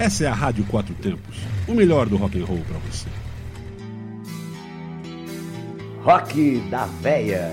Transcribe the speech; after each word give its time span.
Essa 0.00 0.24
é 0.24 0.28
a 0.28 0.32
Rádio 0.32 0.64
Quatro 0.64 0.94
Tempos, 0.94 1.36
o 1.68 1.74
melhor 1.74 2.06
do 2.06 2.16
rock 2.16 2.40
and 2.40 2.46
roll 2.46 2.60
para 2.66 2.78
você. 2.90 3.06
Rock 6.02 6.58
da 6.70 6.86
Véia. 7.02 7.50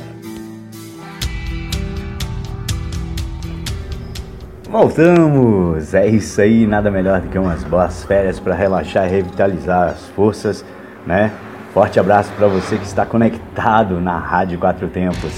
Voltamos! 4.72 5.94
É 5.94 6.08
isso 6.08 6.40
aí, 6.40 6.66
nada 6.66 6.90
melhor 6.90 7.20
do 7.20 7.28
que 7.28 7.38
umas 7.38 7.66
boas 7.66 8.06
férias 8.06 8.40
para 8.40 8.56
relaxar 8.56 9.08
e 9.08 9.10
revitalizar 9.10 9.90
as 9.90 10.06
forças, 10.16 10.64
né? 11.06 11.34
Forte 11.74 12.00
abraço 12.00 12.32
para 12.38 12.48
você 12.48 12.78
que 12.78 12.86
está 12.86 13.06
conectado 13.06 14.00
na 14.00 14.18
Rádio 14.18 14.58
Quatro 14.58 14.88
Tempos. 14.88 15.34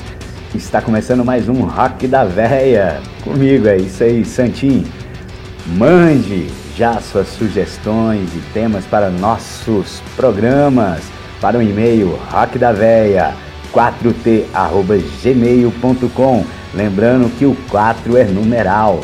Está 0.54 0.80
começando 0.80 1.26
mais 1.26 1.50
um 1.50 1.64
Rock 1.64 2.08
da 2.08 2.24
Véia. 2.24 3.02
Comigo, 3.24 3.68
é 3.68 3.78
isso 3.78 4.04
aí, 4.04 4.24
Santinho. 4.24 4.86
Mande 5.66 6.69
já 6.80 7.00
suas 7.02 7.28
sugestões 7.28 8.34
e 8.34 8.40
temas 8.54 8.86
para 8.86 9.10
nossos 9.10 10.02
programas 10.16 11.02
para 11.42 11.58
o 11.58 11.62
e-mail 11.62 12.18
rockdaveia 12.32 13.36
4t@gmail.com. 13.74 16.46
Lembrando 16.74 17.30
que 17.38 17.46
o 17.46 17.54
4 17.70 18.16
é 18.16 18.24
numeral. 18.24 19.02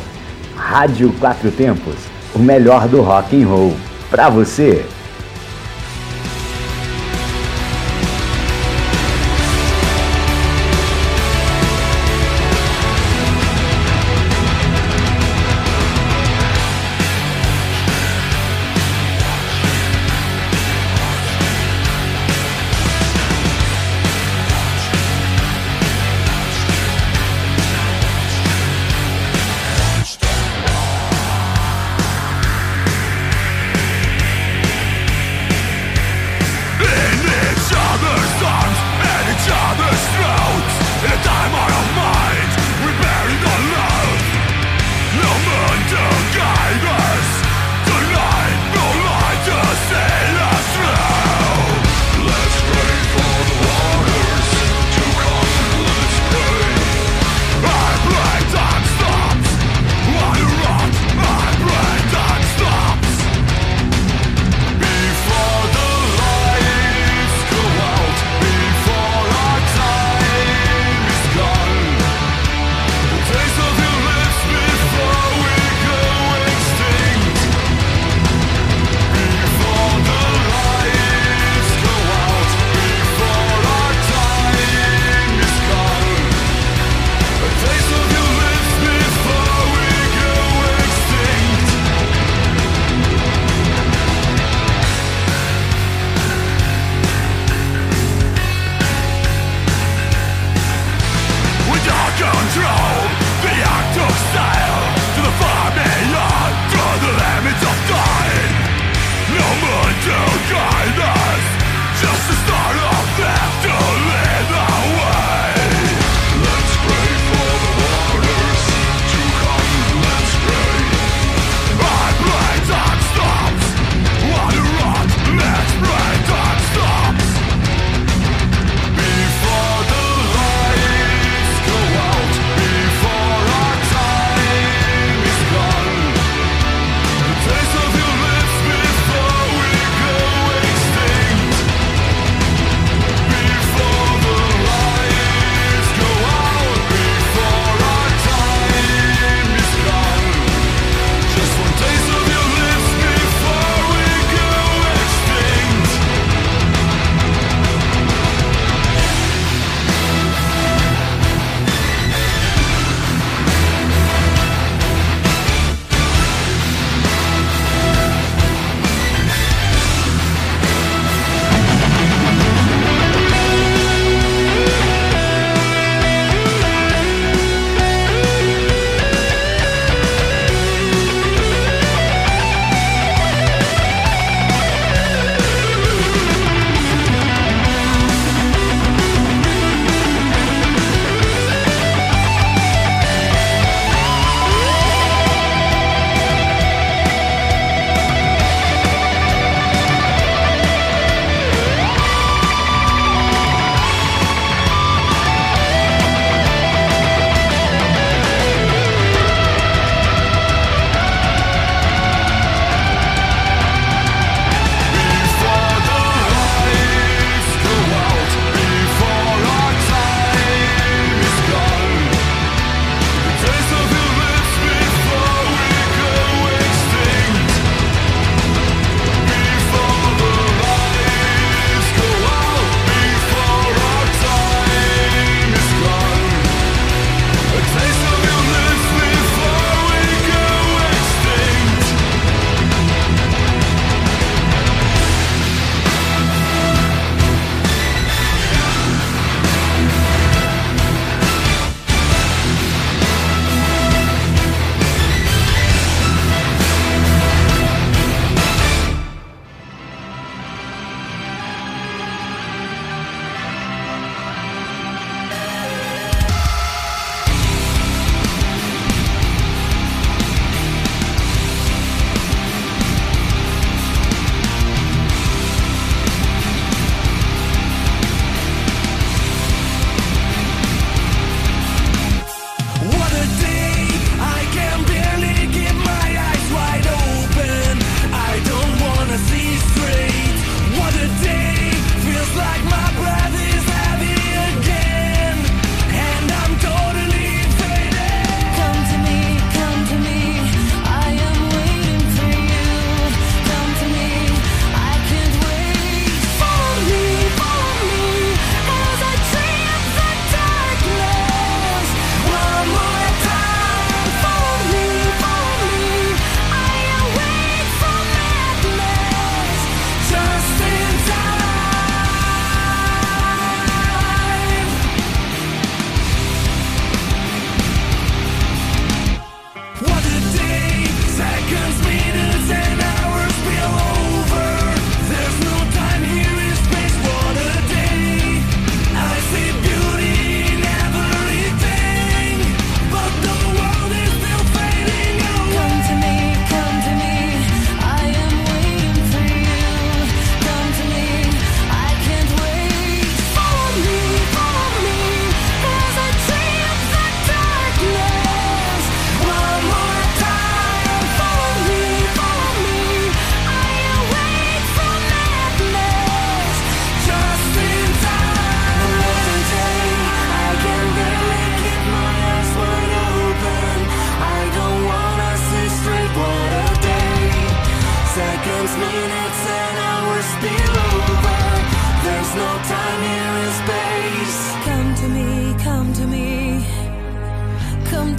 Rádio 0.56 1.12
Quatro 1.20 1.52
Tempos, 1.52 1.98
o 2.34 2.40
melhor 2.40 2.88
do 2.88 3.02
rock 3.02 3.44
and 3.44 3.46
roll 3.46 3.74
para 4.10 4.30
você. 4.30 4.86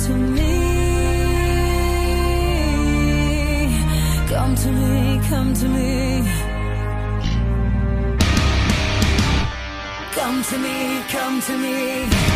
Come 0.06 0.14
to 4.54 4.70
me, 4.70 5.20
come 5.28 5.52
to 5.54 5.68
me. 5.68 6.24
Come 10.14 10.42
to 10.44 10.58
me, 10.58 11.02
come 11.08 11.40
to 11.40 11.58
me. 11.58 12.35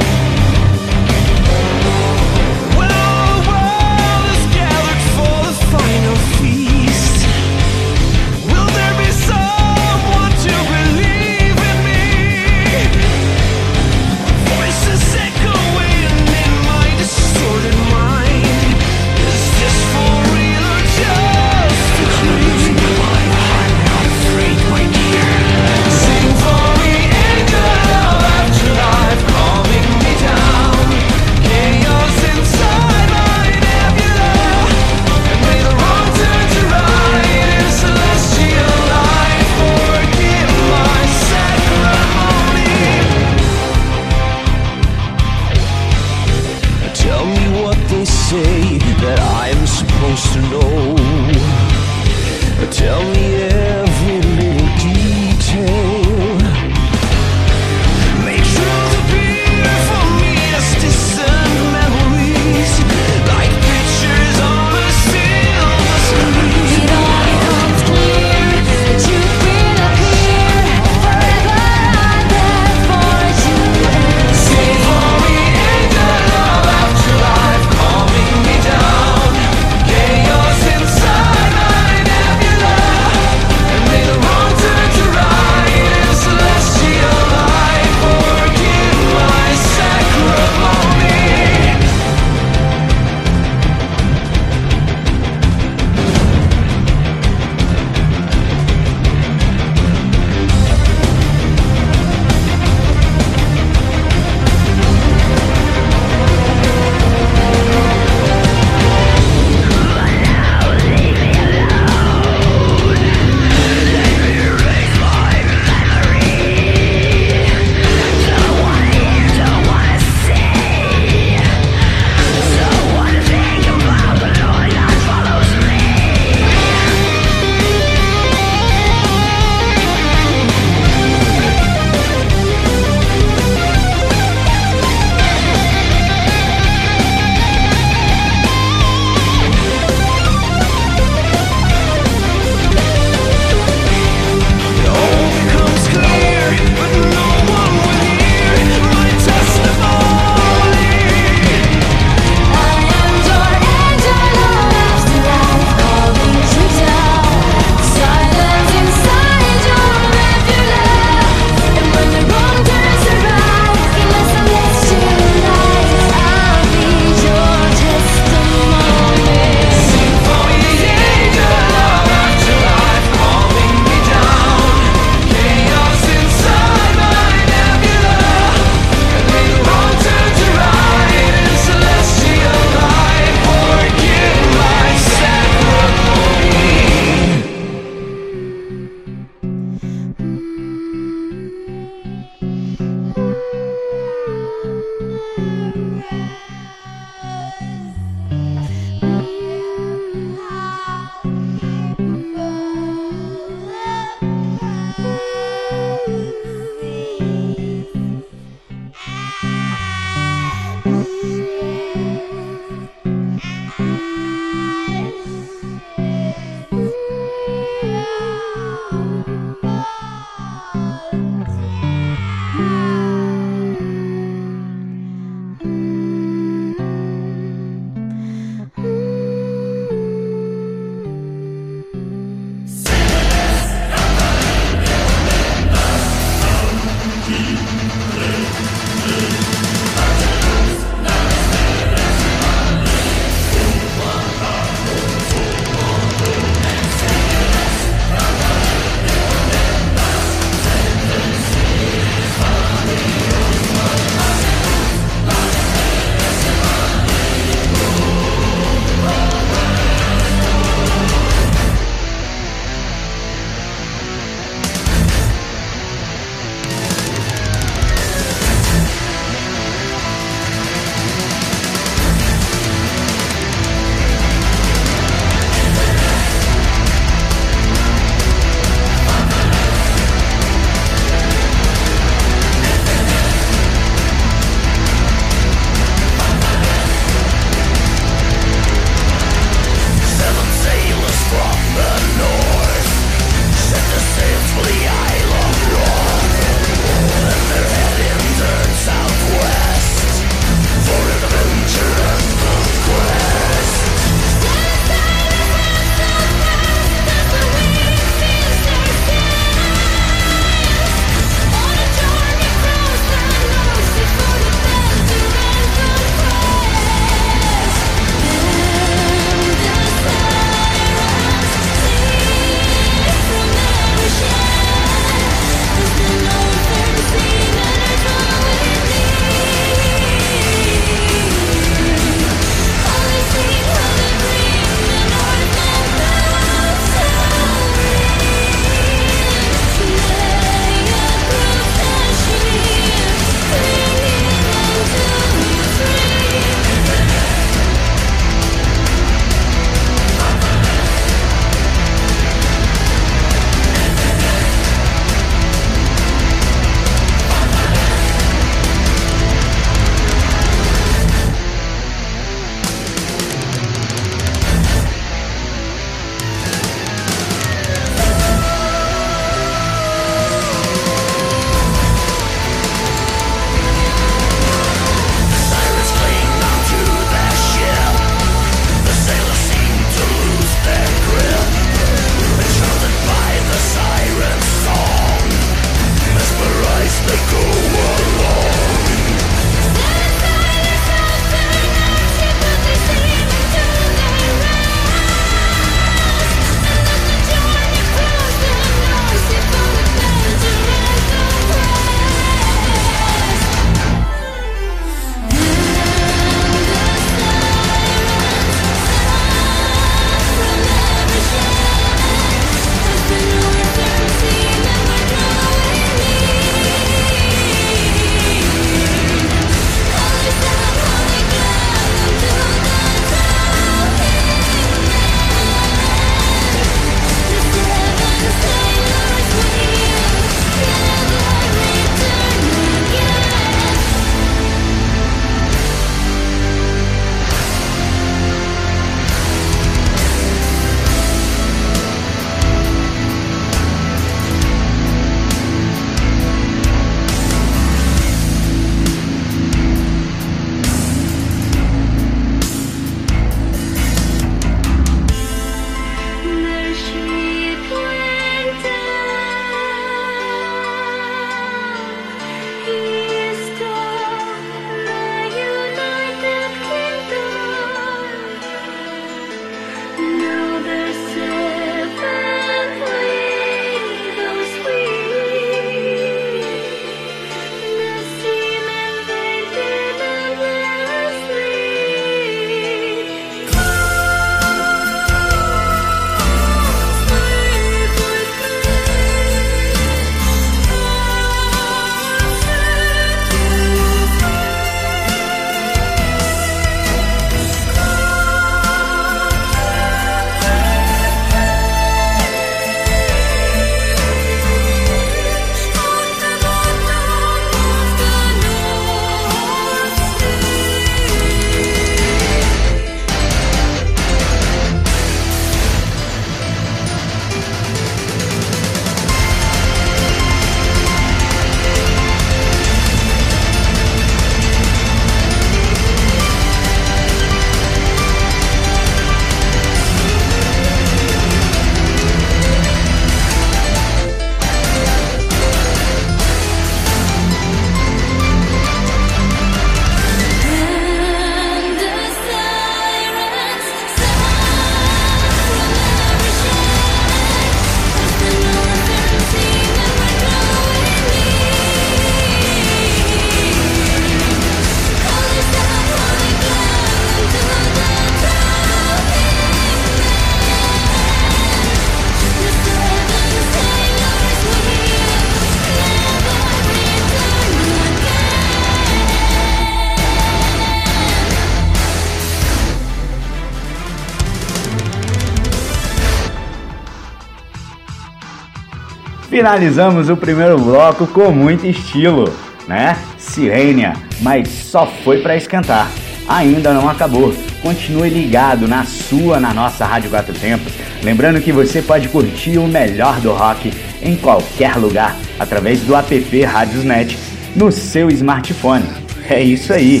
Finalizamos 579.36 580.08
o 580.08 580.16
primeiro 580.16 580.58
bloco 580.58 581.06
com 581.06 581.30
muito 581.30 581.66
estilo, 581.66 582.32
né? 582.66 582.96
Sirênia, 583.18 583.92
mas 584.22 584.48
só 584.48 584.86
foi 585.04 585.20
para 585.20 585.36
esquentar. 585.36 585.90
Ainda 586.26 586.72
não 586.72 586.88
acabou. 586.88 587.34
Continue 587.60 588.08
ligado 588.08 588.66
na 588.66 588.84
sua, 588.84 589.38
na 589.38 589.52
nossa 589.52 589.84
Rádio 589.84 590.08
Quatro 590.08 590.32
Tempos. 590.32 590.72
Lembrando 591.02 591.38
que 591.42 591.52
você 591.52 591.82
pode 591.82 592.08
curtir 592.08 592.56
o 592.56 592.66
melhor 592.66 593.20
do 593.20 593.30
rock 593.30 593.74
em 594.02 594.16
qualquer 594.16 594.76
lugar 594.76 595.14
através 595.38 595.82
do 595.82 595.94
app 595.94 596.42
Radiosnet 596.42 597.18
no 597.54 597.70
seu 597.70 598.08
smartphone. 598.08 598.86
É 599.28 599.42
isso 599.42 599.70
aí. 599.70 600.00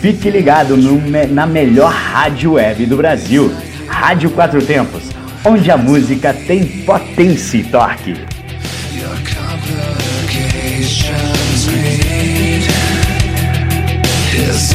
Fique 0.00 0.30
ligado 0.30 0.76
no 0.76 1.00
na 1.26 1.48
melhor 1.48 1.90
rádio 1.92 2.52
web 2.52 2.86
do 2.86 2.96
Brasil, 2.96 3.52
Rádio 3.88 4.30
Quatro 4.30 4.64
Tempos, 4.64 5.02
onde 5.44 5.68
a 5.68 5.76
música 5.76 6.32
tem 6.32 6.64
potência 6.84 7.56
e 7.58 7.64
torque. 7.64 8.37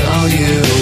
on 0.05 0.31
you. 0.31 0.72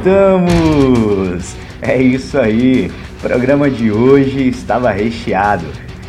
voltamos! 0.00 1.54
É 1.82 2.00
isso 2.00 2.38
aí! 2.38 2.90
O 3.18 3.20
programa 3.20 3.70
de 3.70 3.92
hoje 3.92 4.48
estava 4.48 4.90
recheado. 4.90 5.66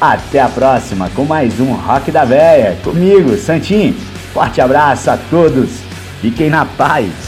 Até 0.00 0.40
a 0.40 0.48
próxima 0.48 1.10
com 1.10 1.24
mais 1.24 1.58
um 1.58 1.72
Rock 1.72 2.12
da 2.12 2.24
Véia. 2.24 2.78
Comigo, 2.84 3.36
Santim. 3.36 3.96
Forte 4.32 4.60
abraço 4.60 5.10
a 5.10 5.16
todos. 5.16 5.70
Fiquem 6.20 6.50
na 6.50 6.64
paz. 6.64 7.27